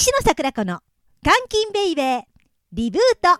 [0.00, 0.80] 石野桜子の
[1.22, 2.22] 監禁ベイベー
[2.72, 3.38] リブート。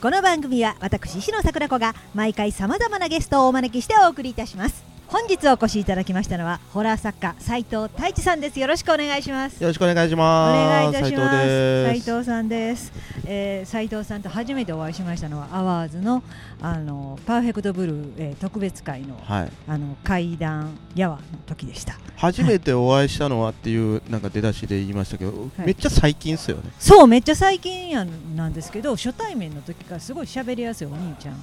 [0.00, 4.93] この番組は私石野桜子が毎回さまざまなゲストをお招きしてお送りいたします。
[5.06, 8.58] 本日お越しいただきましたのはホラー作家斉藤太一さんです。
[8.58, 9.62] よろしくお願いします。
[9.62, 10.58] よろしくお願いしおます。
[10.58, 11.84] 願いいたします。
[11.84, 12.92] 斉斉藤さんです、
[13.26, 16.22] えー、斉藤さんと初めてお会いしましたのはアワーズの
[16.60, 19.52] あのパーフェクトブルー、えー特別会のはい。
[19.68, 21.94] あの階段やわの時でした。
[22.16, 26.62] 初めてお会いしたのはっていうなんか出だしで言いましたけど、めっちゃ最近っすよね。
[26.78, 31.38] そうめっちゃ最近やんなんですけど初対面の時からすごい喋りやすいお兄ちゃんで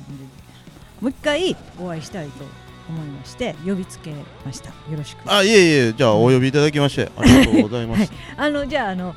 [1.00, 2.46] もう一回お会いしたいと
[2.91, 4.13] 思いまして呼びつけ
[4.45, 4.70] ました。
[4.70, 5.20] よろしく。
[5.32, 8.12] あ、いえいえ、じゃあお呼びいただきましてありがとうございます。
[8.38, 9.16] あのじゃああの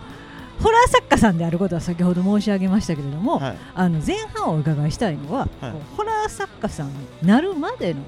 [0.60, 3.58] ホラー作家さんであることは先ほど申し上げましたけれども、はい。
[3.74, 5.72] あの前半をお伺いしたいのは、はい。
[5.96, 8.00] ホラー作家さんになるまでの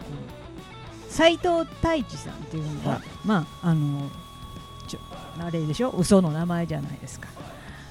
[1.09, 3.03] 斎藤太一さんっていうのは、はい。
[3.25, 4.09] まああの
[4.87, 5.01] ちょ
[5.41, 5.91] あれでしょ？
[5.91, 7.29] 嘘の名前じゃないですか。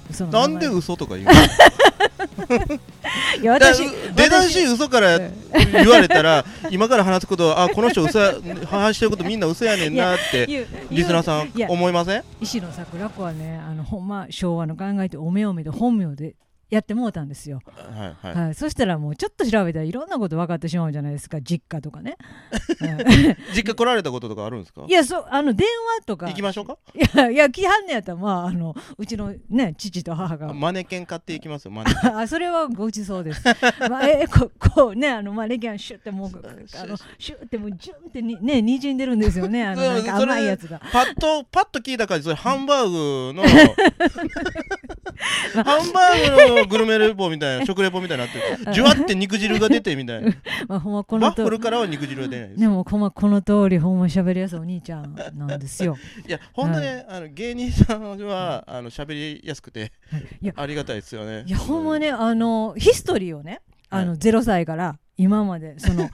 [0.10, 1.32] 嘘なんで嘘とか言うの？
[3.42, 5.20] いやだ私出だし嘘から
[5.54, 8.34] 私言われたら、今から話すことは、あ、この人嘘や、
[8.68, 12.24] 話してることみんな嘘やねんなって、リスナーさん思いません？
[12.42, 16.36] 石野桜子はねあのほんま昭和の考えておめおめで本名で
[16.76, 18.36] やってもうたんですよ、はいはい。
[18.46, 21.42] はい、そしたらもうちょっと調べたらいろんなこと分かってしまうじゃないですか。
[21.42, 22.18] 実家とかね、
[22.82, 22.98] う ん
[23.56, 24.84] 実家来られたこととかあるんですか？
[24.88, 25.68] いやそうあの電
[26.00, 26.28] 話とか。
[26.28, 26.78] 行きましょうか？
[26.94, 30.54] いやいや来はんねやったらまああのうちのね父と母が。
[30.54, 32.18] マネケン買っていきますよ、 マネケン。
[32.18, 33.44] あそれはごちそうです。
[33.90, 39.66] まあ、えここうねあのまあレギャンシュってもうあのシュってもうジュンってにね滲んでるんですよね。
[39.66, 40.82] あのなんか甘いやつが。
[40.92, 43.44] パッとパッと聞いた感じそれハンバーグの
[45.64, 48.74] ハンバーグのグルメレポみたいな食レポみたいになってる。
[48.74, 50.32] ジュワって肉汁が出てみたいな。
[50.68, 52.60] まあほんまこのとワッフルからは肉汁が出ないです。
[52.60, 55.98] でもほんまこの通りほんま喋りやすいお兄ちゃんなんですよ。
[56.28, 59.92] いや本当ね、あの芸人さんはあの喋りやすくて
[60.56, 61.44] ありがたいですよね。
[61.46, 66.10] いやほんまねあのヒストリーをねあのは0歳から今までその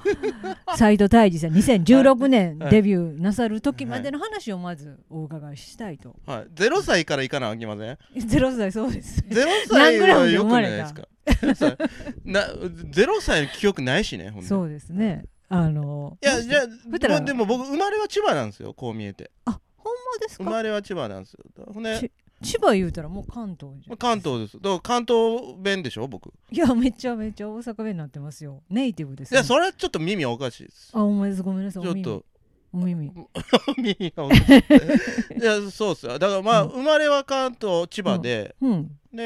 [0.75, 2.71] 斎藤太一さん2016年はい。
[2.71, 6.15] デビューなさる時までの話をまずお伺いしたいと。
[6.25, 9.21] はい、0歳からいかなあきません？0歳そうです。
[9.27, 11.77] 0歳はよくないでですか？0歳。
[12.25, 15.25] な0歳の記憶ないしねそうですね。
[15.49, 19.31] あのいやじゃあでも僕生まれは千葉なんですよこう見えて。
[19.45, 20.49] あほんまです生か。
[20.51, 21.43] まれは千葉なんですよ。
[21.73, 23.97] ほんでち千葉言うたらもう関東じゃん。
[23.97, 24.57] 関東です。
[24.57, 26.31] だから関東弁でしょ、僕。
[26.51, 28.61] いやめちゃめちゃ大阪弁になってますよ。
[28.69, 30.91] ネイティブです、いや、それはちょっと耳おかしいです。
[30.93, 31.83] あお前ですごめんなさい。
[31.83, 32.25] ちょっと
[32.73, 33.11] お耳。
[33.77, 35.39] 耳がおかしい。
[35.39, 36.17] いや、そうっすよ。
[36.17, 38.91] だからまあ、うん生まれは関東、千葉で、うん。
[39.13, 39.23] で、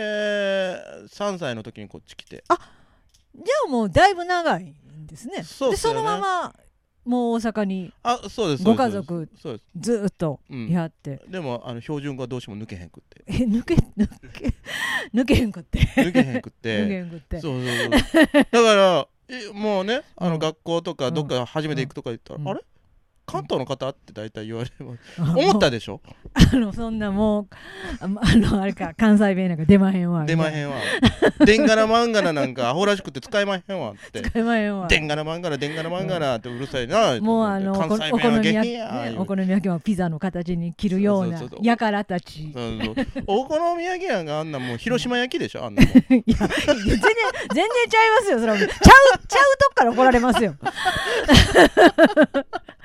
[1.07, 2.43] 3歳の時にこっち来て。
[2.47, 2.57] じゃ
[3.67, 5.43] あもうだいぶ長いんですね。
[5.43, 6.55] そうっですそよねのまま
[7.05, 8.63] もう大阪にあ、そうです。
[8.63, 9.65] ご家族そうです。
[9.79, 11.21] ずーっとうんいはって。
[11.29, 13.23] でも、あの標準語はどうしても抜けへんくって。
[13.27, 14.53] え抜け抜け
[15.13, 15.79] 抜けへんくって。
[15.79, 16.69] 抜けへんくっ抜けて。
[16.93, 17.39] へんくって。
[17.39, 17.89] そうそうそう。
[18.31, 22.61] だから、えもうね、あうんの学校とか、どっか初めて行くとか言ったら、うんあれ？
[23.25, 25.21] 関東の方って大体言われます。
[25.21, 25.99] あ思ったでしょ？
[26.33, 27.47] あのそんなもう
[27.99, 30.23] ああのあれか関西弁なんか出まへんわ。
[30.23, 30.25] ん。
[30.25, 30.77] 出まへんわ。
[31.45, 34.21] でんがなまんがななんかアホらしくて使えまへんわって。
[34.21, 34.87] 出まへんわ。
[34.87, 37.19] でんがなまんがなでんがなまんがなってうるさいな。
[37.19, 39.13] もうあの関西弁は下み焼き、品や。
[39.17, 42.53] お好み焼きはピザの形に切るようなやからたち。
[43.27, 45.93] お好み焼きやんがあんなもう広島焼きでしょあんなもん。
[45.95, 46.49] や、全然、全然
[47.89, 48.39] ちゃいますよ。
[48.39, 50.55] それはちゃう、ちゃうとこから怒られますよ。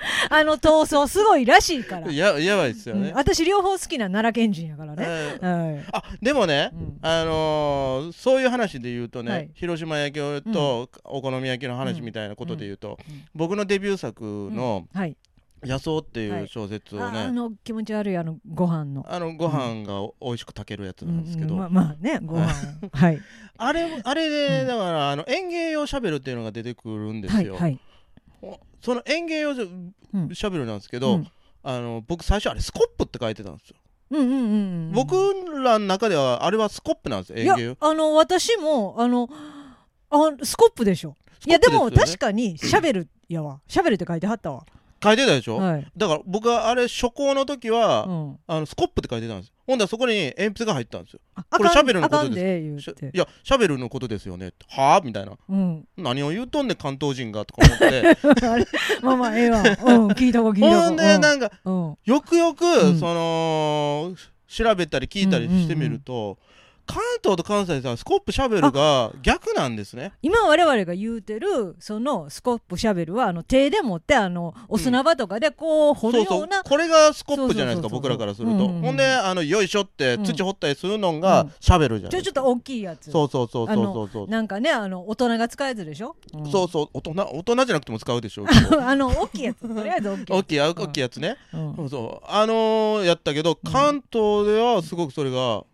[0.31, 2.11] あの闘争すごいらしいから。
[2.13, 3.13] ややばいっすようんね。
[3.15, 5.05] 私両方好きな奈良県人やからね。
[5.07, 5.85] えーはい。
[5.93, 15.17] あでもね、うんあのーそういう話で言うとね、はい広島焼きとお好み焼きの話みたいなことで言うと、うん僕のデビュー作のはい。
[15.63, 19.05] 「野草」っていはいう小説をあね、あの気持ち悪いあのご飯の。
[19.07, 22.89] あのご飯がお美味しく炊けるやつなんですけど、うんうんまあまあね、ご飯を。
[22.93, 23.21] はい。
[23.59, 27.57] あれあれで、うんだからあの園芸用シャベルっていうのが出てくるんですよ。
[27.57, 28.61] はいはい。
[28.83, 31.29] その園芸用シうんャベルなんですけど、うん
[31.63, 33.77] あの僕最初あれスコップって書いてたんですよ。
[34.13, 34.37] うんうんう
[34.89, 34.93] ん。
[34.93, 35.15] 僕
[35.63, 37.77] らの中ではあれはスコップなんですよいや園芸用。
[37.81, 39.29] あの私もあの
[40.09, 41.15] あスコップでしょ。
[41.47, 43.61] いやでも確かにシャベルやわ。
[43.69, 44.65] シャベルって書いてはったわ。
[45.03, 45.87] 書いてたでしょ、はい。
[45.97, 48.39] だから僕はあれ初行の時は、うん。
[48.47, 51.21] あのスコップって書いてたんですほんだらそこに鉛筆が入ったんですよ。
[51.35, 55.01] あこれシャベルのことですいやシャベルのことですよねはあ？
[55.03, 55.85] みたいなうん。
[55.97, 58.67] 何を言うとんねん関東人がとか思って あれ？
[59.03, 59.61] まあまあええわ。
[59.61, 60.83] うん聞いたこ聞いたこ。
[60.83, 61.89] ほんでなんかうん。
[61.89, 64.15] うんよくよく、うんその
[64.49, 66.37] 調べたり聞いたりしてみると、
[66.91, 70.13] 関東と関西さスコップシャベルが逆なんですね。
[70.23, 76.47] 今我々が言うてるそのスコップシャベルはあの手で持ってあのお砂場とかでこう掘るそうそうよう。
[76.49, 78.09] な、これがスコップじゃないですかそうそうそうそう。
[78.09, 78.83] 僕らからすると、うんうんうん。
[78.83, 80.25] ほんであのよいしょってうん。
[80.25, 81.53] 土掘ったりするのうがん。
[81.61, 83.11] シャベルじゃないですか、ちょちょっと大きいやつ。
[83.11, 84.09] そうそうそうそうそう。
[84.13, 86.51] そうなんかねあの大人が使うやつでしょ、うん。
[86.51, 86.89] そうそう。
[86.93, 88.47] 大人大人じゃなくても使うでしょう
[88.81, 89.69] あの大きいやつ。
[89.69, 91.77] とりあえず大きい大きいあ大きいやつね、うん。
[91.77, 91.89] そう。
[91.89, 95.65] そうあのー、やったけどうん関東ではすごくそれが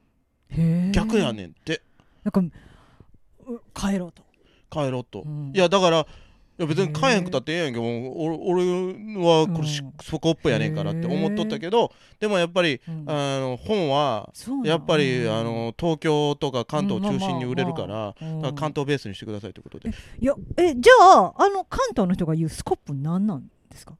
[0.93, 1.83] 逆やねんって。
[2.25, 4.23] なんかう帰ろうと、
[4.71, 5.53] 帰ろうと、うん。
[5.55, 6.01] いやだから
[6.59, 7.79] いや別に帰へんくたってええやんけ。
[7.79, 8.65] ど俺俺
[9.23, 13.05] はこれしうんスコップやねんからって思っとったけどでもやっぱりうん。
[13.07, 14.33] あの本は
[14.65, 14.79] や。
[14.79, 18.15] っぱりうんあの東京とか関東を中心に売れるから
[18.55, 19.91] 関東ベースにしてくださいということで。
[20.19, 23.95] いやえじゃああの関東の人が言うスコップ何なんですか？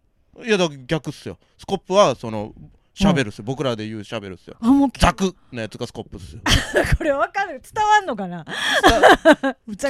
[0.45, 1.39] いやだから逆っすよ。
[1.59, 2.55] スコップはその
[2.99, 3.45] シャベルっすよ。
[3.47, 4.57] 僕らで言うシャベルっすよ。
[4.59, 6.41] あもうザクのやつがスコップっすよ。
[6.97, 7.61] これわかる？
[7.75, 8.43] 伝わんのかな？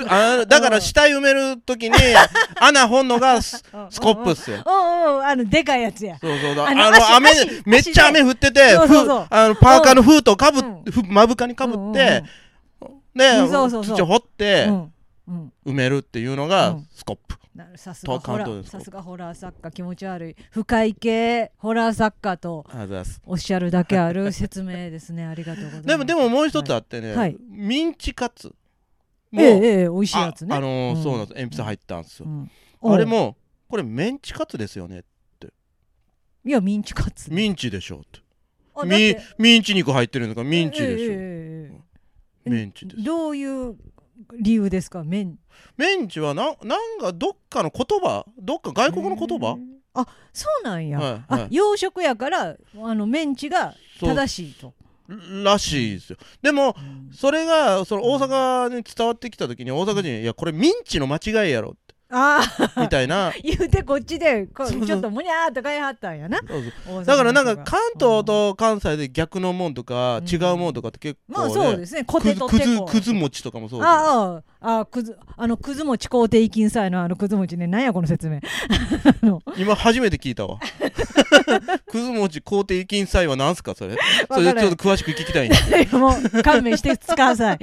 [0.09, 1.95] あだから死体埋めるときに
[2.61, 4.63] 穴掘んのがススコップっすよ。
[4.67, 6.19] おうおうあのでかいやつや。
[6.21, 7.31] そうそうだああのの雨
[7.65, 10.83] めっちゃ雨降っててあのパーカーのフートをかぶうん。
[10.91, 12.25] ふ目深にかぶって
[13.15, 13.97] でうんそうそうそう。
[13.97, 14.93] 土掘ってうんうん
[15.29, 16.87] 埋めるっていうのうがん。
[16.93, 17.37] スコップ。
[17.55, 20.37] なるさすがとホラーさすがホラー作家気持ち悪い。
[20.51, 22.67] 深い系ホラー作家と
[23.25, 25.25] おっしゃるだけある 説明ですね。
[25.25, 25.87] ありがとうございます。
[25.87, 27.37] でもでももう一つあってね、はい。
[27.49, 28.55] ミンチカツ。
[29.33, 30.55] も、ええええ美味しいやつね。
[30.55, 31.03] ああのーうん。
[31.03, 31.35] そうなんです。
[31.35, 32.51] 鉛筆入ったんですよ、うん。
[32.93, 33.37] あれも
[33.69, 35.03] これメンチカツですよね
[36.47, 37.33] いやミンチカツ。
[37.33, 38.21] ミンチでしょって。
[38.87, 41.81] ミミンチ肉入ってるんだからミンチでしょ、えええええ
[42.47, 43.03] えメンチです。
[43.03, 43.77] どういう
[44.39, 45.05] 理由ですか？
[45.05, 45.39] 麺
[45.77, 48.25] メンチはななんかどっかの言葉？
[48.39, 49.57] どっか外国の言葉？
[49.95, 51.43] あそうなんや、はいはい。
[51.45, 54.75] あ洋食やからあのメンチが正しいと、
[55.43, 56.19] らしいですよ。
[56.43, 56.77] でも
[57.13, 62.41] それがその大阪に伝わってきた時に大阪人に「いやこれミンチの間違いやろ」ってあ
[62.77, 63.33] あみたいな。
[63.43, 66.41] 言うてこっちでこちょっとむにゃーっと買いはったんやな。
[67.05, 72.05] だからなんか関東と関西で逆のもんとかうん違うもんとかって結構、ねまあそうですね。
[72.05, 72.87] コテくずくとテコ。
[72.87, 77.67] ずくず餅とかもそうだああああくずあのくず餅工程金祭のあのくず餅ね。
[77.67, 78.41] なんやこの説明。
[79.57, 80.59] 今初めて聞いたわ。
[81.87, 83.97] くず餅工程金祭は何すかそれ？
[84.33, 87.59] それちょっと詳しく聞きたいんで もう勘弁して使わさい。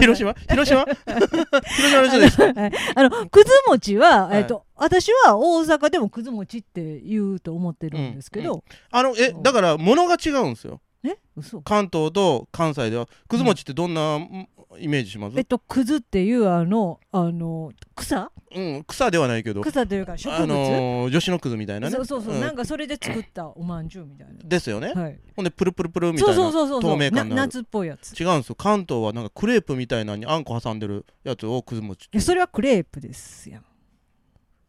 [0.00, 0.34] 広島？
[0.48, 0.84] 広島？
[0.84, 2.44] 広島の人ですか？
[2.60, 2.72] はい。
[2.94, 4.38] あのくず餅は、はい。
[4.38, 10.80] えっと私は大阪でもくず餅って言うと思ってるんですけど、あのえだから物が違うんですよ。
[11.04, 11.16] え？
[11.36, 11.60] 嘘。
[11.60, 13.06] 関東と関西では。
[13.28, 15.36] くず餅ってどんなうんイメージします？
[15.36, 18.30] えっとくずっていうあのあの草？
[18.54, 19.62] うん草ではないけど。
[19.62, 21.94] 草というか植物、あのー、女子のくずみたいなね。
[21.94, 22.40] そうそうそう、ん。
[22.40, 24.92] なんかそれで作ったおまんじゅうみたいな、ですよね。
[24.94, 28.18] はい、ほんでプルプルプルみたそういなそうそうそう透明感の夏っぽいやつ。
[28.18, 28.54] い違うんですよ。
[28.54, 33.64] 関東はなんかクレープみたいなのにあんこ挟んでるやつをくず餅ってやそれはクレープですやん。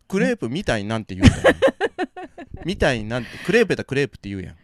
[0.07, 1.55] クレープみたいなんて言うたら
[2.65, 4.55] みたいなんてクレープやったらクレープって言うやん。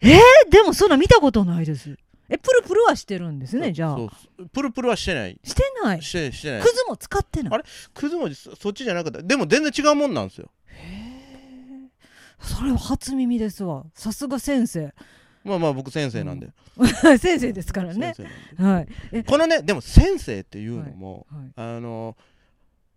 [0.00, 0.20] え？
[0.50, 1.96] でもそんな見たことないです
[2.28, 3.96] えプルプルはしてるんですねじゃあ。
[4.52, 5.38] プルプルはしてない。
[5.44, 6.02] してない？
[6.02, 6.62] してしてない。
[6.62, 7.54] くずも使ってない？
[7.54, 7.64] あれ？
[7.94, 9.22] くず餅そそっちじゃなかった。
[9.22, 10.50] でも全然違うもんなんですよ。
[12.40, 13.84] それは初耳ですわ。
[13.94, 14.92] さすが先生。
[15.44, 16.48] まあまあ僕先生なんで、
[17.18, 18.14] 先生ですからね。
[18.58, 18.80] は
[19.12, 19.24] い。
[19.24, 22.16] このねでも先生っていうのも、はいあの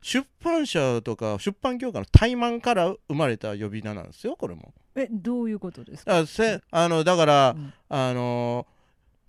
[0.01, 4.73] 出版社とか出版業界の怠慢から生まれた呼び名なんですよこれも。
[4.95, 6.11] えどういうことですか？
[6.11, 7.73] だからせあのだから、うん。
[7.89, 8.65] あの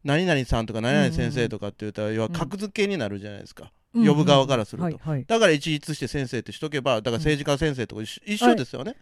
[0.05, 4.85] 何々さんとか何々先生とかって言ったら要は格付けになるじゃないですか、呼ぶ側からすると。
[4.85, 5.25] はいはい。
[5.27, 8.97] だから一律して先生ってしとけばだから政治家先生とか一緒ですよね、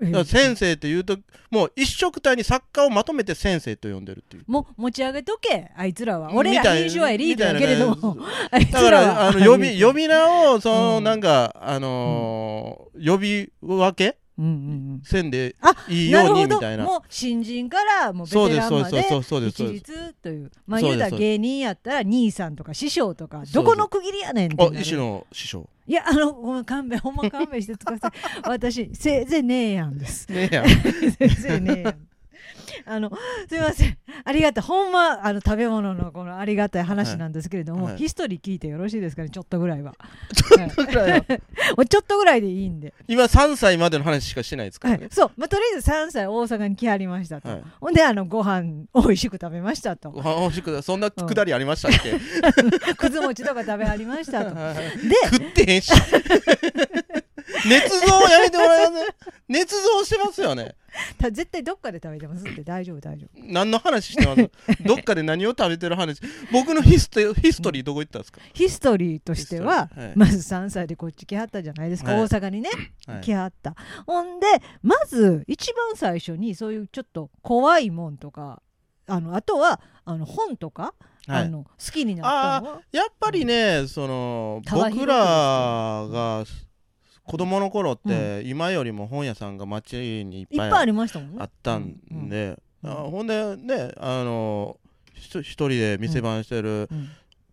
[0.00, 1.18] えだから先生っていうと
[1.50, 4.44] もう一色体に作家をまとめて先生と呼んでるっていう。
[4.46, 5.70] もう持ち上げとけ。
[5.74, 6.34] あいつらは。
[6.34, 8.14] 俺ら編集はエリートやけれども。
[8.52, 8.64] ね。
[8.70, 11.04] だからあの呼び呼び名をその、うん。
[11.04, 14.25] なんかあのー呼び分けうんうんうん
[15.02, 16.84] せんであいいようにみたいな。
[16.84, 19.00] もう新人からもうベテランまで
[19.48, 20.52] 一律という。
[20.66, 25.68] まあ言うたら芸人やったら兄さんとか師匠とかどこの区切りやねんってあ医師の師匠。
[25.86, 28.10] いやあのごめん勘弁ほんま勘弁してください
[28.42, 30.30] 私せいぜいねえやんです。
[30.30, 30.68] ねえやん。
[30.68, 31.96] 先生ね
[32.84, 33.10] あの
[33.48, 33.98] すみません。
[34.24, 37.92] ありがたいほんまあの食べ物のこのありがたい話なんですけれども、はい。
[37.92, 39.30] はいヒストリー聞いてよろしいですかね？
[39.30, 39.94] ちょっとぐらいは。
[40.76, 41.24] ぐらいは。
[41.86, 44.98] ちょっとぐらいでいいんで、今3歳までの話しかしてないですかはい。
[44.98, 47.62] らね、そう、まあ、とりあえず3歳大阪に来はりましたと、はい。
[47.80, 50.10] ほんであのご飯美味しく食べましたと。
[50.10, 52.18] ご飯美味しくそんなくだりありましたっけ、
[52.94, 54.54] くず餅とか食べはりましたと。
[54.54, 55.90] で食ってへんし
[57.68, 59.04] 捏造やめてもらえます。
[59.48, 60.74] 捏造してますよね。
[61.18, 62.62] た絶対どっかで食べてますって。
[62.62, 63.42] 大丈夫大丈夫。
[63.42, 64.50] 何の話してます？
[64.84, 66.20] どっかで何を食べてる話？
[66.52, 70.12] 僕のヒストヒストリーどこ行ったんですか、ヒストリーとしてははい。
[70.16, 72.22] まず3歳でこっち来はったじゃないですか、はい。
[72.22, 72.70] 大阪にね
[73.06, 73.20] はい。
[73.20, 73.74] 来はった。
[74.06, 74.46] ほんで
[74.82, 78.62] まず一番最初にそういうちょっと怖いもんとか
[79.06, 80.94] あのあとはあの本とか、
[81.26, 81.44] はい。
[81.44, 82.80] あの好きになったのは？
[82.92, 86.44] やっぱりね、その幅広く僕らが
[87.26, 91.36] 子供の頃って、今よりも本屋さんが街にいっぱいありましたもんね。
[91.40, 91.96] あったん
[92.28, 92.56] で、うん
[92.88, 94.76] ほんでねあの
[95.14, 97.08] 一人で店番してるうん。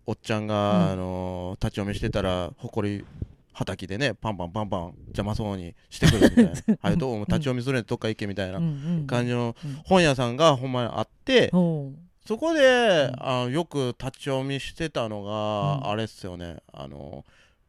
[0.05, 0.91] おっちゃんが、うん。
[0.91, 3.05] あの立ち読みしてたらほこり
[3.53, 6.77] はたきでねパンパンパンパン邪魔そうにしてくるみたいな。
[6.81, 8.59] はいどうも立ち読みするんでどっか行けみたいな
[9.07, 13.13] 感じのうん本屋さんがほんまにあって、そこで、ん。
[13.17, 15.91] あのよく立ち読みしてたのが、うん。
[15.91, 16.57] あれっすよね。
[16.73, 17.25] あの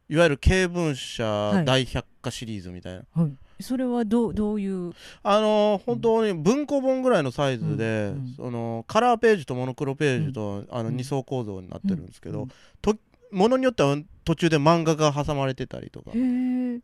[0.07, 1.65] いわゆる経文社い。
[1.65, 4.93] 大百科シリーズみたいな、はい、それはどうどういう？
[5.23, 8.25] あの本当に文庫本ぐらいのサイズで、うん。
[8.27, 8.33] うん。
[8.35, 10.95] そのカラーページとモノクロページと、あのうん。
[10.95, 12.49] 2層構造になってるんですけど、うん。
[12.81, 12.95] と
[13.31, 16.11] ものによっては途中で漫画が挟まれてたりとか。
[16.13, 16.79] へえ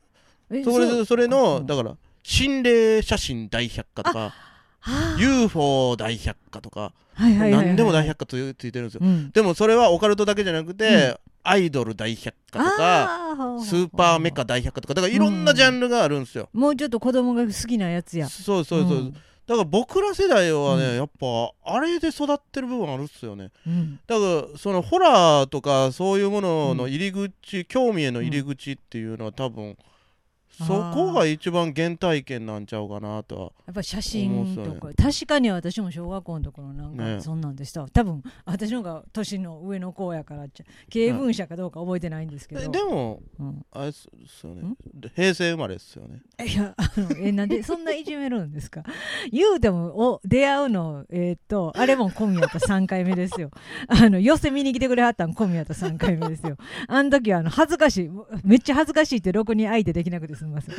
[0.50, 1.66] えそれそれの、うん。
[1.68, 4.51] だから心霊写真大百科とかはあ
[5.18, 9.02] UFO 大百科とか、はいはい何でも大百科つついてるんですよ。
[9.04, 9.32] うん。
[9.32, 11.32] でもそれはオカルトだけじゃなくて、うん。
[11.44, 18.30] アイドル大百科とかスーパーメカ大百科とかだからいろんなジャンルがあるんですよ、もうちょっと子供が好きなやつや。
[18.30, 19.14] そうそうそう、ん。
[19.14, 20.96] だから僕ら世代はね、うん。
[20.98, 23.50] やっぱあれで育ってる部分あるっすよね。
[23.66, 24.00] うん。
[24.08, 29.76] だからそのホラーとかそういうものの入り口、興味への入り口っていうのは多分、
[30.68, 37.16] そこが一番原体験なんちゃうかなとはやっぱ写真とか、確かに私も小学校のところなんね。
[37.18, 44.08] かそんなんでした、多分私のが年の上の子やからっちゃ経文社かどうか覚えてないんですけど、ででもうん、あれっす
[44.44, 44.76] よね。
[45.16, 46.22] 平成生まれっすよね。
[46.46, 48.84] いやあのえなんでそんないじめるんですか？
[49.32, 53.52] 言うてもお出会うのえーっとあれも込みやった3回目ですよ。
[53.88, 56.58] あの寄せ見に来てくれはったん込みやった3回目ですよ。
[56.88, 58.10] あの時はあの恥ずかしい
[58.44, 60.76] めっちゃ恥ずかしいってろくに相手できなくてすみません、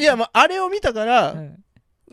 [0.00, 1.64] いやまああれを見たから、うん。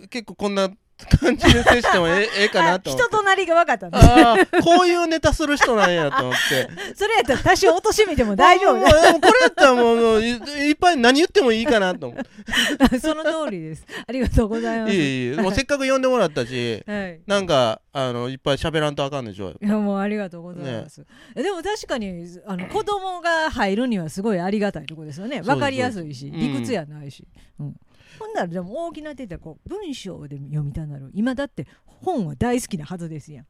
[0.09, 0.69] 結構こんな
[1.05, 9.13] 感じで接してもえ えええかなあと人となりが分かったんですああこういうネタする人なんやと思って それやったら多少貶めても大丈夫もこれや
[9.49, 13.85] ったらもうもういいっぱい何言ってもいいかなと思って その通りです。
[14.07, 14.93] ありがとうございます。
[14.93, 17.21] いいいいもうせっかく呼んでもらったしはい。
[17.27, 21.05] なんかあのいっぱい喋らんとあかんでしょいやもうありがとうございます。
[21.35, 25.41] えでも確かにあの子供が入るにはすごいありがたいところですよね。
[25.43, 27.27] すわかりやすいし、うん理屈やないし。
[27.59, 27.75] うん。
[28.17, 31.11] ほんならでも大きな手でこう文章で読みたなる。
[31.13, 33.45] 今だって本は大好きなはずですやん。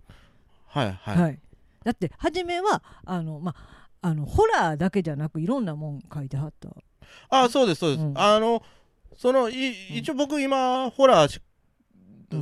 [0.68, 1.40] はいはい、はい。
[1.84, 3.56] だって初めはあのま
[4.02, 6.70] あのホラーだけじゃなくいろんなもん書いてはった。
[7.30, 8.64] あそうですそうです、うんあの
[9.18, 11.42] そのい一応僕今ホラー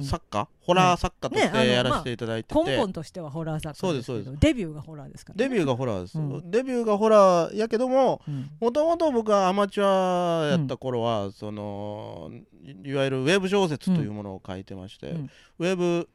[0.01, 4.38] 作家、ホラー作家としてやらせていただいてて、根本としてはホラー作家そうですそうです。
[4.39, 5.50] デビューがホラーですから、ね。
[5.50, 6.51] デビューがホラーです、うん。
[6.51, 8.50] デビューがホラーやけどもうん。
[8.60, 12.32] もともと僕はアマチュアやった頃は、その
[12.63, 15.32] いいわゆるウェブ小説というものを書いてまして、うん。
[15.60, 16.10] ウェブ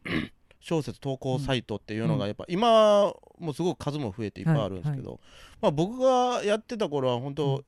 [0.61, 5.21] 小説投稿サイトっていうのがやっぱ今もすごく数も増えていっぱいあるんですけど、
[5.61, 7.65] まあ、僕がやってた頃は本当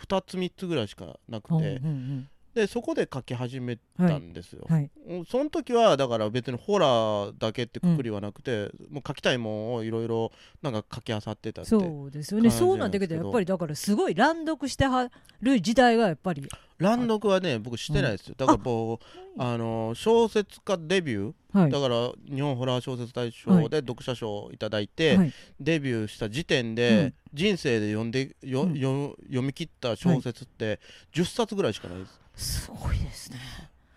[0.00, 4.90] 2つ3つぐらいしかなくて、うんうんでそこで書き始めたんですよ、うんはい。
[5.08, 10.30] うんその時はだから別にホラーだけってくくりはなくて、もう書きたいもんをいろいろ
[10.62, 12.50] なんか書きあさってたってそうですよね。
[12.50, 13.24] 感じなんですけど。
[13.24, 16.48] やっぱりだからすごい乱読してはる時代がやっぱり。
[16.78, 18.98] 乱読はね僕してないですよ、だからもう
[19.38, 21.70] あの小説家デビュー、はい。
[21.70, 25.32] だから日本ホラー小説大賞で読者賞をいただいて、はい。
[25.60, 27.14] デビューした時点で、うん。
[27.32, 28.74] 人生で読んでよ、うん。
[28.74, 30.80] よ読み切った小説って
[31.12, 33.38] 10冊ぐらいしかないです、すごいですね。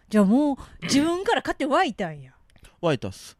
[0.09, 2.33] じゃあもう自分から勝手に湧いたんや。
[2.79, 3.37] ワイタス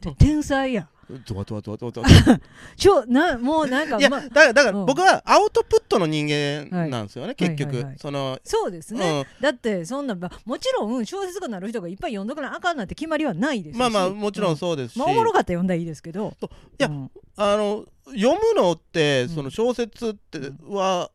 [0.00, 0.88] で天才や
[1.26, 2.08] ドワドワドワドワドワ
[2.76, 4.86] ちょなもうなんかいやまだからだからうん。
[4.86, 7.98] 僕はアウトプットの人間なんですよね、結局、はいはいはい。
[7.98, 13.74] そのそうですね、だってそんなまもちろん小説家になる人がいっぱい読んどかなあかんなんて決まりはないですし。
[13.74, 16.34] うん、まあまあもちろんうそうですし、まあおもろかったら読んだらいいですけど。
[16.40, 16.46] い
[16.78, 17.10] やうん。
[17.36, 19.28] あの読むのってうん。
[19.28, 21.10] その小説っては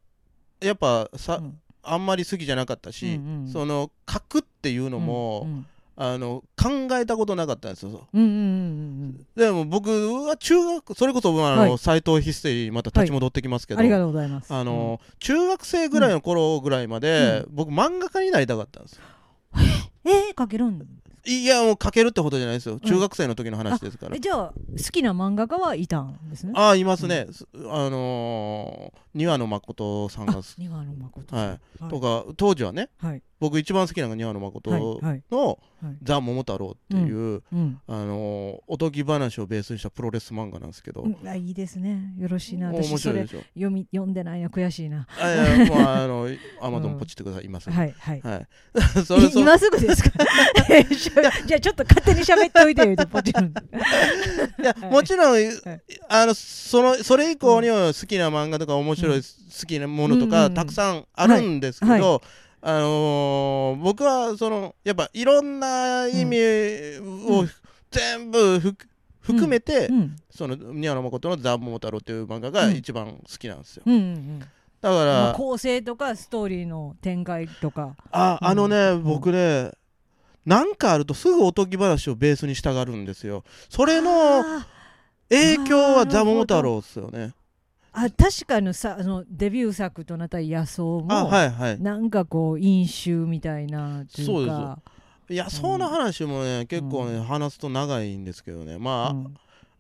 [0.61, 3.51] やっぱさ、うんあんまり好きじゃなかったし、うんうん。
[3.51, 5.65] その書くっていうのも、うん
[6.01, 8.17] あの考えたことなかったんですよう。
[8.17, 8.41] んうんうんう
[9.07, 9.89] んでも僕
[10.23, 11.77] は中学それこそあの、はい。
[11.77, 14.53] 斎藤ヒステリーまた立ち戻ってきますけど、ありがとうございます。
[14.53, 19.01] あの、中学生ぐらいの頃ぐらいまで、僕漫画家になりたかったんですよ。
[20.05, 20.79] うんえー、書けるん
[21.25, 22.79] いやもう書けるってことじゃないですよ。
[22.79, 24.53] 中学生の時の話ですから、えじゃあ好
[24.91, 26.53] きな漫画家はいたんですね？
[26.55, 31.89] ああいますね、すあのー、庭野誠さんがあ庭野誠ははい。
[31.89, 32.89] とか当時はね。
[32.97, 35.23] はい僕一番好きなのが庭野誠はいのはい
[35.85, 42.13] はい「ザ・桃太郎」っていう、うんあのーおとぎ話をベースにしたプロレス漫画なんですけど、うんあいいですね。
[42.17, 42.71] よろしいな。
[42.71, 43.39] 面私それ白いでしょ。
[43.53, 45.07] 読み読んでないや悔しいな。
[45.19, 46.27] あいやもうあの
[46.61, 48.21] アマゾンポチってください、今すぐはいはい。
[48.21, 48.47] はい。
[49.05, 50.11] それ今すぐですか？
[51.47, 55.45] じゃあちょっと勝手に喋っておいてよポチ いやもちろん、い。
[56.09, 59.23] あのそのそれ以降には好きな漫画とか面白い、うん。
[59.23, 62.21] 好きなものとか、たくさんあるんですけど、
[62.61, 66.37] あのー僕はそのやっぱいろんな意味
[67.27, 67.49] をうん。
[67.91, 68.75] 全部ふ
[69.21, 70.15] 含めて、うん。
[70.29, 73.83] その宮野誠の「ザ・桃太郎」っていう漫画がうん一番好きなんですよ。
[73.85, 73.93] うん。
[73.93, 74.39] うん。
[74.39, 74.49] だか
[74.81, 77.95] ら、まあ、構成とかストーリーの展開とか。
[78.11, 79.03] ああのね、ん。
[79.03, 79.71] 僕ね
[80.45, 83.43] なんかあるとすぐおとぎ話をベースにしたがるんですよ。
[83.69, 84.67] それのあ
[85.29, 87.33] 影響はザ・桃太郎ですよね。
[88.01, 91.81] あ確かにさあのデビュー作となった野草も、あはいはい。
[91.81, 94.79] なんかこう飲酒みたいなっていうか。
[95.29, 98.79] いやその話もね、結構ね、う話すと長いんですけどね。
[98.79, 99.35] まあ、うん。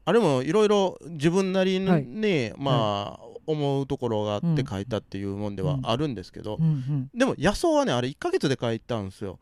[0.05, 2.53] あれもいろいろ自分なりに、はい。
[2.57, 7.09] まあ、思うところがあってうん書いたっていうもんではあるんですけど、うん。
[7.15, 9.39] でも野草はねあれ1ヶ月で書いたんですよ。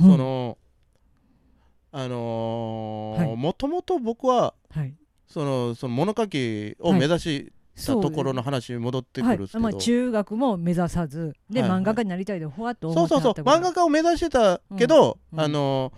[0.00, 0.10] うん。
[0.10, 0.58] その
[1.92, 3.36] あのはい。
[3.36, 4.94] もともと僕ははい。
[5.28, 9.72] そのその物書きを目指したそうところの話に戻ってくるんですけど、はい。
[9.72, 13.32] まあ、中学も目指さずで、漫画家になりたいでほわっとそうそうそう。
[13.34, 15.40] 漫画家を目指してたけど、うん。
[15.40, 15.92] あの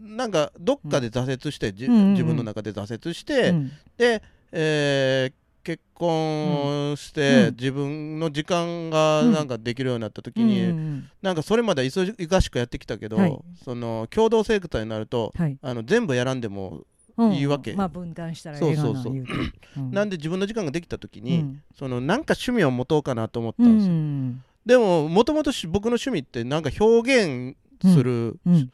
[0.00, 3.72] なんかどっかで挫折して、自分の中で挫折して、うん。
[3.96, 5.32] で、えー
[5.64, 7.54] 結婚して、うん。
[7.56, 11.10] 自分の時間がうんなんかできるようになった時うんに、うん。
[11.20, 13.38] なんかそれまでは忙しくやってきたけど、はい。
[13.62, 15.58] その共同生活になるとはい。
[15.60, 16.86] あの全部やらんでも、うん
[17.32, 17.74] いいわけ。
[17.74, 19.12] まあ分担したらえそうそうそう。
[19.12, 19.90] うん。
[19.90, 21.62] なんで自分の時間ができた時に、うん。
[21.76, 28.70] そのなんか趣味を持とうかなと思ったうんですよ、んでももともと僕の趣味ってなんか表現する、うん。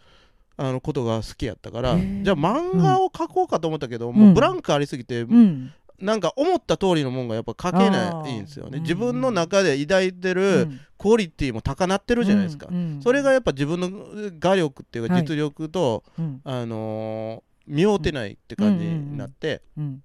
[0.57, 4.15] あのことが好きやったからじゃあ漫画を描こうかと思ったけど、ん。
[4.15, 5.73] もうブランクありすぎて、うん。
[6.01, 8.81] なんか思った通りのもんがやっぱ描けないんですよね。
[8.81, 10.81] 自分の中で抱いてうるん。
[10.99, 12.77] クオリティも高なってるじゃないですか、うん。
[12.77, 13.03] うん。
[13.03, 13.91] それがやっぱ自分の
[14.39, 15.23] 画力っていうかはい。
[15.23, 16.41] 実力と、うん。
[16.45, 20.03] あのー見合うてないって感じになって、うん。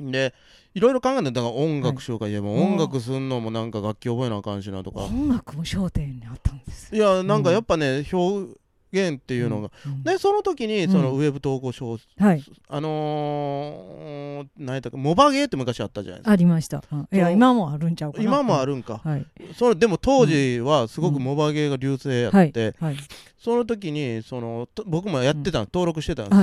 [0.00, 0.32] で
[0.74, 5.00] いろいろ考えてだから音楽しようか、い、やも音楽すんのもなんか楽器覚えなあかんしなとか。
[5.00, 8.58] 音楽も焦点にあったんですいやなんかやっぱね、表
[8.92, 10.92] 現っていうのが、うんでその時にうん。
[10.92, 12.44] そのウェブ投稿小はい。
[12.68, 16.30] あのー、何やったかモバゲーって昔あったじゃないですか。
[16.32, 16.84] ありました。
[16.92, 17.08] うん。
[17.12, 18.24] いや今もあるんちゃうかな。
[18.24, 19.26] 今もあるるんか、はい。
[19.56, 22.96] それでも当時はすごくモバゲーが流星やって、はい。
[23.38, 26.36] その時にそのと僕もやってた、登録してたんで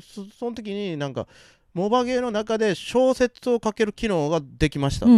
[0.00, 1.26] すよ、その時になんか
[1.76, 5.14] モバゲーの中で小説を書ける機能ができましたって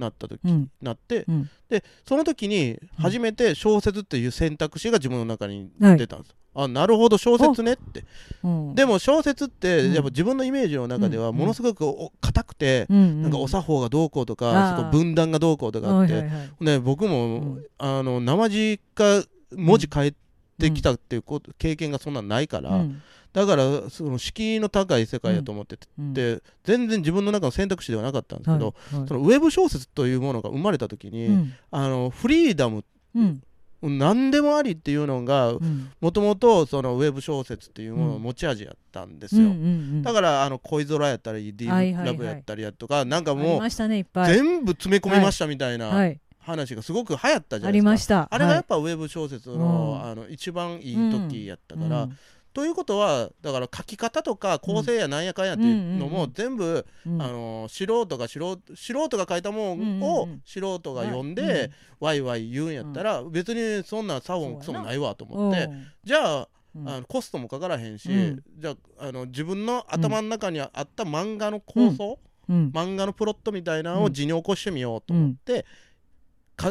[0.00, 0.50] なった時、うん。
[0.50, 1.50] うんなってうん。
[1.68, 8.04] でその時に初めて小説っていう選択肢が自分の中にはい出たんです、あなるほど小説ねって。
[8.44, 8.74] うん。
[8.76, 9.92] でも小説ってうん。
[9.92, 11.36] やっぱ自分のイメージの中ではうん。
[11.36, 13.22] ものすごくお硬くて、うん。
[13.22, 16.64] なんかお作法がどうこうとか、そこ分断がどうこうとかあって、はいはいはい。
[16.64, 17.66] ね、僕も、うん。
[17.78, 20.14] あの生地か文字変え
[20.60, 21.24] てきたっていう
[21.58, 26.14] 経験がそんなんないから、うんだからその敷居の高い世界だと思ってて、うん。
[26.14, 28.96] で全然自分の中の選択肢ではなかったんですけど、はい。
[28.96, 29.08] はい。
[29.08, 31.54] そのウェブ小説というものが生まれた時に、うん。
[31.70, 33.42] あのフリーダムうん。
[33.82, 35.90] 何でもありっていうのがうん。
[36.00, 39.58] もともとそのウェブ小説っていうものの持ち味やったんですよ、うんうんう
[39.96, 40.02] ん。
[40.02, 42.06] だからあの恋空やったり D はいはいはい。
[42.06, 46.20] ラブやったりやとかなんかもう全部詰め込みましたみたいなはい。
[46.44, 48.28] 話がすごく流行ったじゃあないですか、りました。
[48.30, 50.10] あれがやっぱぱウェブ小説の,、うん。
[50.10, 52.08] あの一番いい時やったから、
[52.52, 61.70] ということはだから書き方とか構成やなんやかんやっていうのも全部、あの素人が素人素人が書いたもんを素人が読んで、はい。
[62.00, 65.86] ワイワイ言うんやったら、別にそんなサボンクソもないわと思ってうん。
[66.04, 66.88] じゃあうん。
[66.88, 68.42] あのコストもかからへんし、うん。
[68.58, 72.70] じゃああの自分の頭の中にあった漫画の構想、うん。
[72.74, 75.68] 漫画のプロットみたいなのを字に起こしてみようと思うんって、か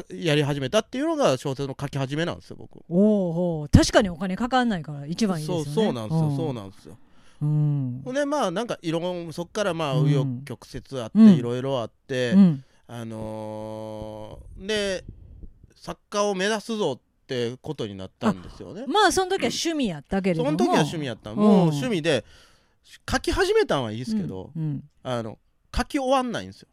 [0.10, 2.84] やり始めたっていうのが小説の書き始めなんですよ僕。
[2.90, 5.66] おうおう確かにお金かかんないから一番いいですよね。
[5.66, 6.98] そうそうなんですよ、そうなんですよ。
[7.42, 8.04] うん。
[8.04, 10.06] でまあなんかいろんそっからまあうん。
[10.08, 11.30] 紆余曲折あって、うん。
[11.34, 12.64] いろいろあって、うん。
[12.88, 15.04] あのーで
[15.76, 18.86] 作家を目指すぞってことになったんですよね。
[18.88, 20.50] まあその時は趣味やったけれども。
[20.50, 21.34] その時は趣味やった。
[21.34, 21.36] ん。
[21.36, 22.24] もう趣味で
[23.10, 24.64] 書き始めたんはいいですけど、うん。
[24.64, 24.84] うん。
[25.04, 25.40] あの
[25.76, 26.68] 書き終わんないんですよ。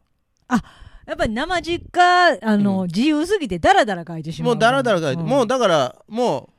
[1.09, 2.87] やっぱり生実家あの、うん。
[2.87, 4.53] 自由すぎてダラダラ書いてしまう。
[4.53, 5.25] もうだらだら書いて、ん。
[5.25, 6.49] もうだからも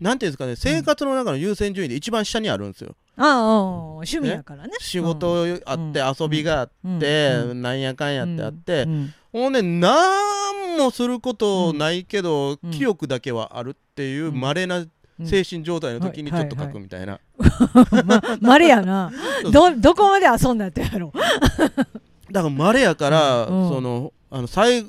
[0.00, 2.96] うなんていうんですかね生活の中の優先順位で一番下にあるんですよ。
[3.16, 3.36] ああああ
[3.96, 4.72] 趣味やからね。
[4.80, 6.14] 仕事あって、うん。
[6.18, 6.70] 遊びがあっ
[7.00, 7.62] て、うん。
[7.62, 9.14] なんやかんやってあって、うん。
[9.32, 9.52] ほん。
[9.52, 12.70] でなん何もすることないけど、うん。
[12.70, 14.40] 気力だけはあるっていううん。
[14.40, 14.90] 稀なうん
[15.26, 17.20] 精神状態の時にちはいょっと書くみたいな、
[18.06, 19.12] ままれやな。
[19.44, 21.12] そうどどこまで遊んだってやろ
[22.32, 23.68] だから稀やから、うん。
[23.68, 24.88] そのあの最後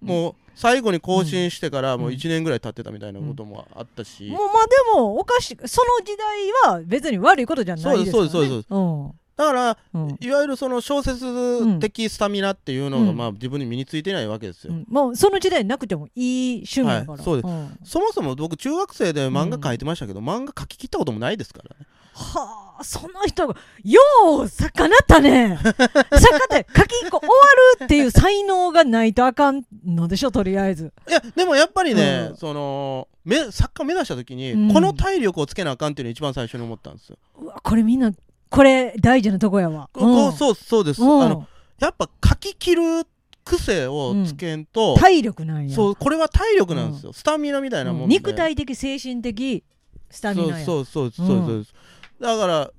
[0.00, 5.56] もう最後に更新してからもう1年ぐらい経ってたみたいなこともあったし、もうまあでもおかしい。
[5.66, 10.08] その時代は別に悪いことじゃないですね、そうですそうですそうだからうん。
[10.08, 13.16] うんいわゆるその小説的スタミナっていうのが、うん。
[13.16, 14.86] まあ自分に身についてないわけですよ、うん。
[14.88, 17.50] もうその時代なくてもいい趣味だから、はいそうです。
[17.50, 17.78] ん。
[17.84, 24.00] そもそも僕中学生で漫画描いてましたけど、漫画描き切ったこともないですからねはあその人がよ
[24.42, 25.58] う作家なったね。
[25.62, 27.34] 作家って書き一個終わ
[27.78, 30.92] るっていう才能がないとあかんのでしょとりあえず。
[31.08, 32.36] いやでもやっぱりね、うん。
[32.36, 34.72] そのめ作家目指した時に、うん。
[34.72, 38.12] この体力をつけなあかんっていうのを一番最初に思ったんですよ、うわこれみんな
[38.48, 39.88] これ大事なとこやわ。
[39.94, 40.00] う
[40.32, 41.22] そうそうです、うん。
[41.22, 41.46] あの
[41.78, 43.06] やっぱ書き切る
[43.44, 45.74] 癖をつけんと、体力なんや。
[45.74, 49.64] そうこれは体力なんですよ、スタミナみたいなもんで、肉体的精神的
[50.10, 50.64] スタミナや。
[50.64, 51.74] そうそうそうそうそうです、
[52.20, 52.70] だから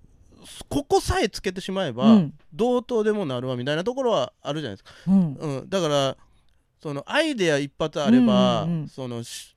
[0.69, 2.33] ここさえつけてしまえば、うん。
[2.53, 5.33] どうとでもなるわみたいなところはあるじゃないですか、うん。
[5.33, 6.17] うん、だから
[6.81, 8.87] そのアイデア一発あれば、うんうんうん。
[8.87, 9.55] そのし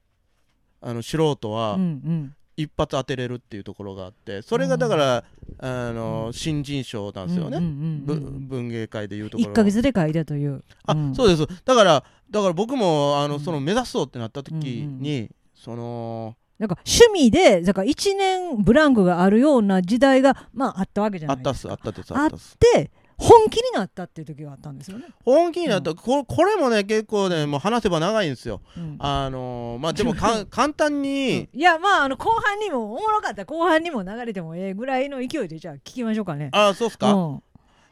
[0.81, 2.35] あの素人はうんうん。
[2.57, 5.25] 一発当てれるっていうところがあってそれがだから、
[5.59, 8.47] あの新人賞なんですよね、うんうんうんぶうん。
[8.47, 10.63] 文芸界でいうところ1ヶ月で書いたという。
[10.87, 11.15] あ、うん。
[11.17, 11.47] そうです。
[11.65, 13.41] だからだから僕もあの、うん。
[13.41, 21.75] その目指そうってなった時に、そのなんか趣味でだから1年ブランクがあるような時代がまああったわけじゃあないですか。
[21.75, 22.57] ったっすあったですあったっす。
[22.75, 28.61] で本気になったっていう時があったんですよね、本気になった、ここれもね結構ねもう話せば長いんですよ。
[28.77, 28.97] うん。
[28.99, 36.49] あのーまあでもか 簡単に、いやまああの後半にもおもろかった後半にも流れてもええぐらいの勢いでじゃあ聞きましょうかね。
[36.53, 37.43] あそうっすか、うん。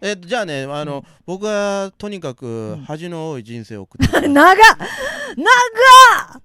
[0.00, 1.02] えっとじゃあねあの、うん。
[1.24, 2.46] 僕はとにかく
[2.80, 2.84] ん。
[2.84, 4.56] 恥の多い人生を送って 長っ！
[5.36, 6.40] 長っ！
[6.40, 6.41] こ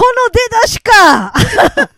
[0.00, 1.32] の出だしか。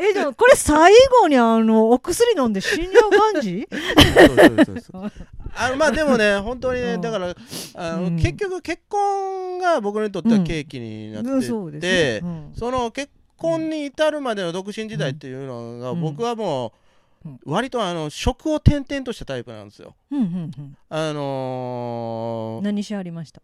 [0.00, 3.68] えでもこれ最後にあのお薬飲んで死んじゃう感じ？
[3.70, 5.12] そうそうそうそう。
[5.56, 7.00] あのまあでもね本当にね、うん。
[7.00, 7.34] だから
[7.74, 8.16] あの、うん。
[8.16, 12.20] 結局結婚が僕にとっては契機になってて、うんそうですね。
[12.22, 12.52] うん。
[12.56, 16.00] その結婚に至るまでの独身時代っていうのが、うん。
[16.00, 16.72] 僕はも
[17.24, 17.40] う、うん。
[17.44, 19.94] 割とあの職を転々としたタイプなんですよ。
[20.12, 20.76] うんうんうん。
[20.88, 23.42] あのー何しありました？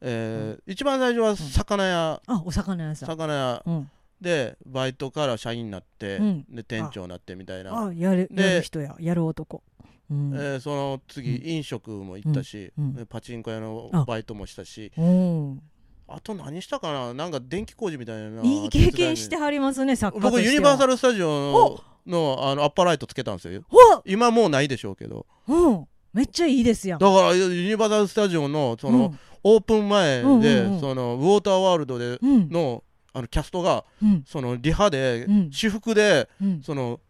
[0.00, 3.08] えー一番最初は魚屋、あお魚屋さん。
[3.08, 3.62] 魚屋。
[3.66, 3.90] うん。
[4.20, 6.44] でバイトから社員になって、うん。
[6.48, 8.96] で店長になってみたいな、あやるでやる人や。
[8.98, 9.62] やる男。
[10.10, 10.32] うん。
[10.34, 11.48] えーその次、うん。
[11.48, 12.84] 飲食も行ったし、うん。
[12.84, 12.94] うん。
[12.94, 14.04] でパチンコ屋のあ。
[14.04, 14.92] バイトもしたし。
[14.96, 15.62] うん。
[16.08, 17.14] あと何したかな？
[17.14, 20.52] なんか電気工事みたいないい経験してはりますね作家と僕しては。
[20.52, 23.62] ユニバーサル・スタジオののあのアッパーライトつけたんですよ。
[23.68, 25.26] ほ今もうないでしょうけど。
[25.48, 26.98] うんめっちゃいいですやん。
[26.98, 30.80] だからユニバーサル・スタジオのその、オープン前で、うんうんうん。
[30.80, 34.24] そのウォーターワールドでうんうんのあのキャストがうん。
[34.26, 35.50] そのリハで、うん。
[35.50, 36.62] 私服でうん。
[36.62, 37.00] その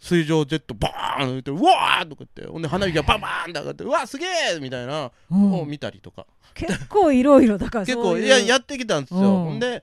[0.00, 5.50] 水上ジェットバーン言ってうわーとか言ってほんで花火がバンバーンって上がってうわすげえみたいなうん。
[5.52, 9.26] のを見たりとか、結構いろいろだから結構いややってきたんですよ、うん。
[9.44, 9.82] ほんで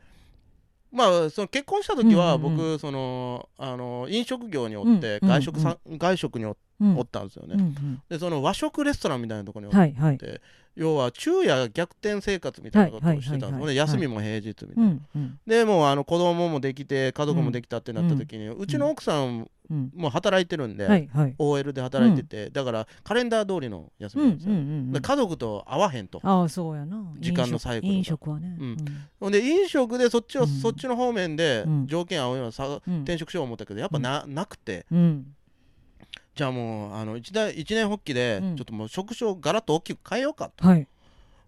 [0.91, 6.55] まあその結婚した時はうんうんう僕そのあの飲食業におってうん外食さ、外食におうん
[6.97, 8.01] おったんですよね、うんうん。
[8.09, 10.17] でその和食レストランみたいなところにおっはいはい。
[10.17, 10.41] て、
[10.75, 13.59] 要は昼夜逆転生活みたいなことをしてたんです、はいはいはいはい。
[13.59, 15.39] ほんで休みも平日みたいな、うんうん。
[15.45, 21.35] でもうあの子供もできて家族もできたってなった時に、うちの奥さんうんも働いてるんで、はいはい。
[21.37, 26.19] OL で働いてて、だからカレンダー通りの休うんうんみなんですよ、うんで家族と会わへんと。
[26.23, 27.01] ああそうやな。
[27.19, 28.57] 時間のサイクルが飲食はね。
[28.59, 28.77] うん。
[29.19, 30.47] ほんで飲食でそっちを、うん。
[30.47, 31.87] そっちの方面でうん。
[31.87, 34.85] 条件合うような転職しよう思ったけどやっぱな,、なくて。
[34.91, 35.25] うん
[36.41, 38.55] じゃあもうあの一代一年発起で、うん。
[38.57, 40.67] ちょっともう職種をガラッと大きく変えようかと。
[40.67, 40.87] はい。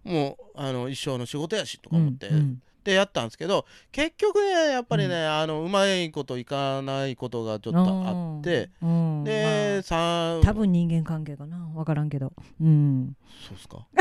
[0.04, 2.36] もうあの一生の仕事やしとか思って、うん。
[2.36, 2.62] うん。
[2.84, 9.24] でやったんですけど結局ねやっぱりね、あのうまいこといかないことがちょっとあって、うん。
[9.24, 11.56] で、さまあ多分人間関係かな。
[11.74, 12.32] 分からんけど。
[12.60, 13.16] うん。
[13.48, 13.84] そうっすか？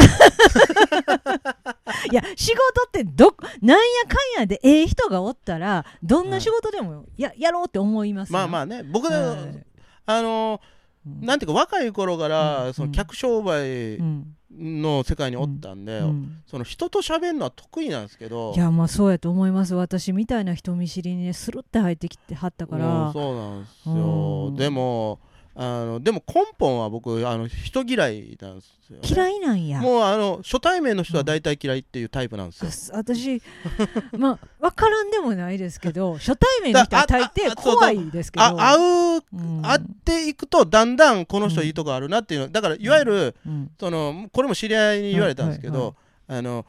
[2.11, 8.83] いや仕事ってどなんやかんやでええ人がおったらどんな仕事でもや,、やろうって思いますまあまあ、あね。
[8.83, 9.65] 僕、はい。
[10.05, 10.73] あのうん
[11.05, 12.73] なんていうか若い頃から、うん。
[12.73, 14.35] その客商売うん。
[14.55, 16.43] の世界におったんで、うん。
[16.45, 24.55] その人と喋るのは得意なんですけどいやまあそうやと思います私みたいな人見知りにねスルって入ってきてはったかうんら、そうなんですよ、うん。
[24.55, 25.19] でも
[25.55, 29.81] あのでも根本は僕あの人嫌いなんですよ、ね、嫌いなんや。
[29.81, 33.41] もうあの初対面の人は大体嫌いっていうタイプなんですよ、あす私
[34.17, 38.45] まあ分からんでもないですけど 初対面の人は大抵怖いですけど。
[38.45, 39.61] あ会ううん。
[39.61, 42.49] 会っていくとだんだんこの人いいとこあるなっていうの。
[42.49, 43.71] だからいわゆる、うん。
[43.79, 45.95] そのこれも知り合いに言われたんですけど、
[46.27, 46.65] あの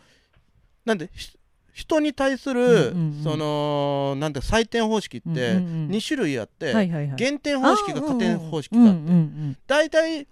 [0.85, 1.39] なんでひ
[1.75, 5.49] 人に対する、そのなんて採点方式ってうんうんう
[5.89, 6.73] ん2種類あって、
[7.17, 10.29] 減点方式か加点方式うんうかって、大体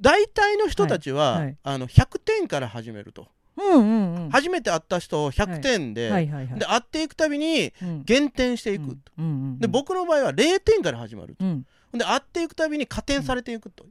[0.00, 3.28] 大体の人たちは、あの100点から始めると、
[4.32, 8.02] 初めて会った人を100点で,、で会っていくたびにうん。
[8.04, 8.96] 減点していく、
[9.58, 11.66] で僕の場合は0点から始まると、うん。
[11.92, 13.84] で会っていくたびに加点されていくと、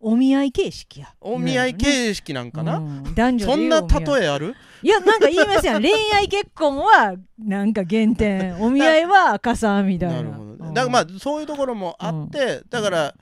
[0.00, 1.12] お見合い形式や。
[1.20, 3.14] お見合い形式なんかな、うん。
[3.14, 4.54] 男女でそんな例えある？
[4.82, 5.82] いやなんか言いますやん。
[5.82, 8.60] 恋愛結婚はなんか減点。
[8.60, 10.16] お見合いは赤さみたいな。
[10.16, 10.48] なるほど。
[10.72, 13.14] だからまあそういうところもあって、だから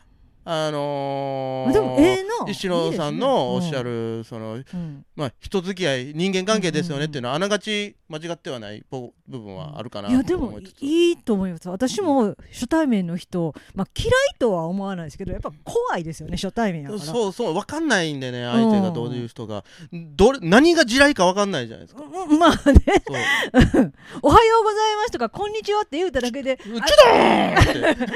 [0.48, 5.04] あのーでもええな石野さんのおっしゃる、るそのうん。
[5.16, 10.82] まあ人付き合い人間関係ですよねっていうのはあながち間違ってはない部部分はあるかなといやでも思いつつ。
[10.82, 11.68] いいと思います。
[11.68, 17.00] 私も初対面の人、まあ、嫌いとは思わないですけどやっぱ怖いですよね初対面やから。
[17.00, 19.64] そうそう分かんないんでね相手がどういう人が。
[19.92, 22.04] どれ何が地雷か分かんないじゃないですか。
[22.04, 22.56] うんまあね。
[24.22, 28.06] おはようございますとかこんにちはって言うただけでちょっとーって。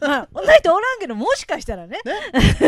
[0.06, 1.98] まあ、こんな人おらんけどもしかしたらね。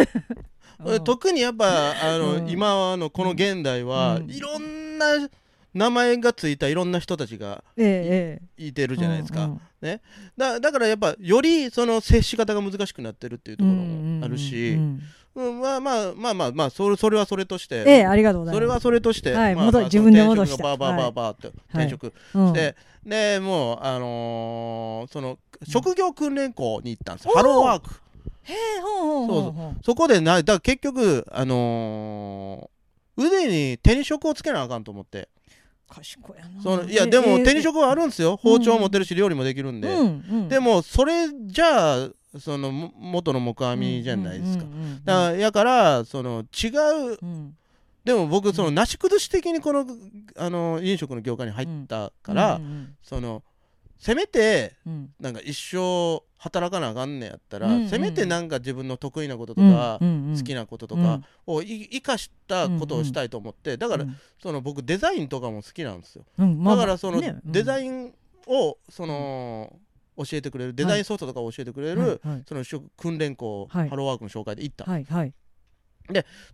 [0.85, 1.05] うん。
[1.05, 2.51] 特にやっぱあの、うん。
[2.51, 4.31] 今のこの現代は、うん。
[4.31, 5.29] いろんな
[5.75, 10.01] 名前がついたいろんな人たちがえええいてるえじゃないですか、うんうん。
[10.37, 15.03] だだからやっぱよりその接し方が難しくなってるっていうところもあるし、うんうん
[15.61, 18.57] まあまあまあまあまあそれそれはそれとして、ええありがとうございます。
[18.57, 21.87] それはそれとして、はいまあまあ戻自分で戻したその転職がバーバーバーバーってはい。
[21.87, 22.49] 転職うん。
[22.49, 28.01] して、でもうあのーその職業訓練校に行ったんですハローワーク
[29.83, 32.79] そこでなだから結局あのー
[33.21, 35.29] 腕に手に職をつけなあかんと思って。
[35.89, 36.63] 賢いやな。
[36.63, 38.37] そのいやでも手に職はあるんですよ。
[38.37, 40.07] 包丁うん持てるし料理もできるんで、うんう
[40.45, 40.49] ん。
[40.49, 42.09] でもそれじゃあ
[42.39, 44.65] そのも元の木阿弥じゃないですか、
[45.05, 47.57] だからやからその違ううん。
[48.05, 49.85] でも僕そのなし崩し的にこの
[50.37, 52.61] あの飲食の業界に入ったから、
[53.03, 53.43] その
[53.99, 55.11] せめてうん。
[55.19, 57.89] なんか一生働かなあかんねやったら、うんうん。
[57.89, 68.15] せめてなんか自分の得意なこととか、うんうん好きなこととかをい生かしたことをしたいと思ってだから、うんその僕デザインとかも好きなんですよ、うんまあだからそのデザイン
[68.47, 69.77] をその、
[70.17, 72.35] 教えてくれるデザインソフトとかを教えてくれる、はい。
[72.35, 72.45] はい。
[72.49, 73.89] その職訓練校、はい。
[73.89, 75.05] ハローワークの紹介で行った、はい。
[75.05, 75.33] はい。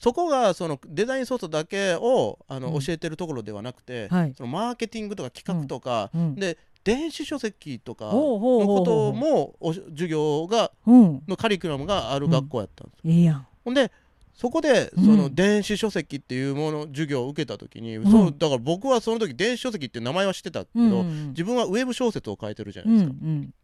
[0.01, 2.81] そこがそのデザインソフトだけをあの、うん。
[2.81, 4.35] 教えてるところではなくて、はい。
[4.35, 6.35] そのマーケティングとか企画とか、うん。
[6.35, 11.23] で電子書籍とかのこともお授業がうん。
[11.27, 13.47] のカリキュラムがある学校やったんです、いいやん。
[13.64, 13.90] ほんで
[14.35, 15.16] そこでそうん。
[15.16, 18.05] の電子書籍っていうもの授業を受けた時に、ん。
[18.05, 21.29] そうだから僕はその時電子書籍って名前は知ってたけど、うんうん。
[21.29, 23.55] 自分はウェブ小説を書いてるじゃなうんいですか、うん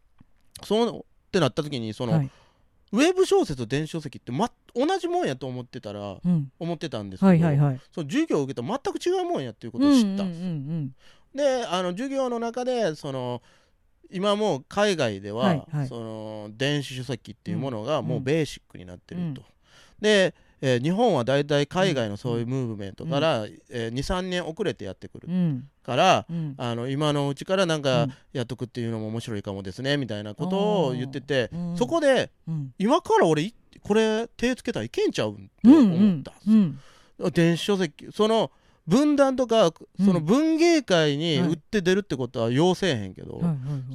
[0.63, 2.29] そうってなった時にその、はい。
[2.93, 6.51] ウェブ小説と電子書籍って、ま、同じもんやと思ってたらうん。
[6.59, 7.79] 思ってたんですけど、はいはいはい。
[7.93, 10.95] その授業を受けたら全く違うもんやっていうことを知ったんです、うんうん
[11.35, 13.41] であの授業の中でその
[14.11, 15.87] 今もう海外では、はいはい。
[15.87, 19.41] その電子書籍っていうものがもううんベーシックになってると。
[20.01, 25.35] で、えー日本はだいたい海外のそういうムーブメントから、えー23年遅れてやってくるうん。
[25.35, 26.53] うんから、うん。
[26.57, 28.13] あの今のうちからなんうかん。
[28.33, 31.77] やっとくっていうのも面白いかもですねみたいなことを言ってて、うん。
[31.77, 32.73] そこでうん。
[32.77, 36.55] 今から俺いこれ手つけたらいけんちゃうんってうん思ったんですよ。
[37.19, 37.31] うん。
[37.31, 38.51] 電子書籍その
[38.87, 39.69] 分断とかう
[40.03, 40.05] ん。
[40.05, 41.49] その文芸界にはい。
[41.49, 43.41] 売って出るってことは要せえへんけど、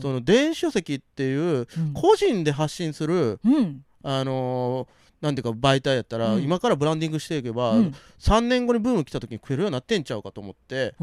[0.01, 1.93] その電子書籍っていううん。
[1.95, 3.85] 個人で発信する、うん。
[4.03, 6.43] あのーなんていうか媒体やったら、うん。
[6.43, 7.95] 今からブランディングしていけば、うん。
[8.21, 10.95] 3年後にブーム来た時に食えるようになってんちゃうかと思って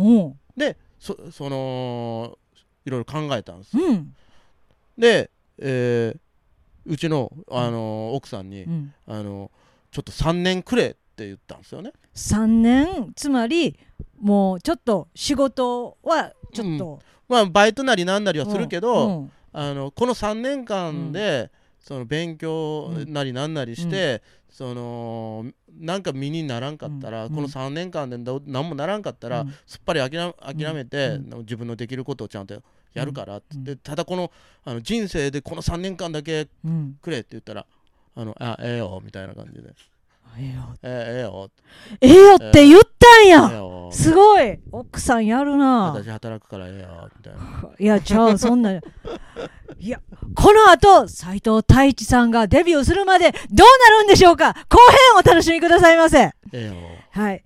[0.56, 2.38] でそその
[2.86, 4.16] いろいろ考えたんですうん。
[4.98, 6.20] で、えー
[6.86, 8.94] うちの、あのー奥さんに、うん。
[9.08, 9.50] あの
[9.92, 11.94] ちょっと3年くれって言ったんですよね。
[12.16, 13.14] 3年？
[13.16, 13.78] つまり
[14.20, 17.00] もうちょっと仕事はちょっと。
[17.30, 25.46] まあバイトなりなんなりはするけど、うんあのこの3年間で、その勉強なりなんなりして、その
[25.80, 27.36] なんか身にならんかったら、うん。
[27.36, 29.54] この3年間でど何もならんかったら、うん。
[29.68, 31.40] すっぱり諦諦めて、うん。
[31.42, 32.64] 自分のできることをちゃんと
[32.96, 34.32] やるからって、ただこの
[34.64, 36.98] あの人生でこの3年間だけうん。
[37.00, 37.68] くれって言ったら
[38.16, 39.70] あのあええよみたいな感じで
[40.38, 40.76] ええよ。
[40.84, 41.50] ええええよ。
[42.02, 43.90] ええよって言ったんええやよ。
[43.92, 44.60] すごい。
[44.72, 45.94] 奥さんやるな。
[45.94, 47.10] 私働くからええよ。
[47.18, 47.70] みたいな。
[47.80, 48.72] いやちゃうそんな。
[48.74, 48.82] い
[49.80, 50.00] や
[50.36, 54.54] この後斎藤太一さんがデビューするまでどうなるんでしょうか。
[54.70, 54.78] 後
[55.14, 56.20] 編お楽しみくださいませ。
[56.22, 56.74] ええよ。
[57.12, 57.44] はい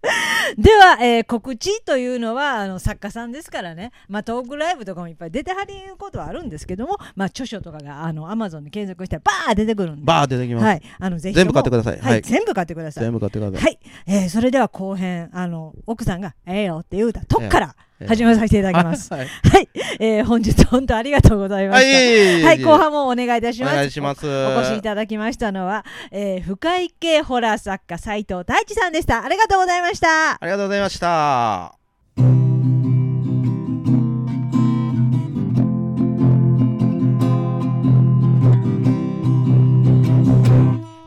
[0.56, 12.12] では、えー告知というのはあの作家さんですからね、まあ、トークライブとかもいっぱい出てはりんことはあるんですけども、まあ、著書とかがあの Amazon で検索したらバー出てくるんで、バー出てきます、はい、あのぜひ全部買ってくください、はい。
[12.12, 12.22] はい。
[12.22, 13.04] 全部買ってください。
[13.04, 19.10] 全部買ってください、はい、えーそれでは後編あの奥さんが「ええよ」って言うたとこからええ始めさせていただきます。
[19.14, 22.46] はい、はい、えー本日本当ありがとうございまはいした。
[22.48, 23.76] はい、後半半もお願いいたしおます。
[23.76, 29.24] 願いしますお越しいただきましたのは、えー、深井系ホラー作家斉藤太一さんでした。
[29.24, 30.32] ありがとうございました。
[30.32, 31.74] ありがとうございました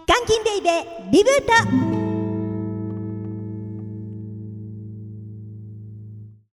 [0.08, 2.01] 監禁ベイベーリブート